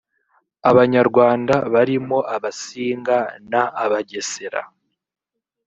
[0.69, 3.17] abanyarwanda barimo abasinga
[3.49, 3.51] n
[3.83, 4.61] abagesera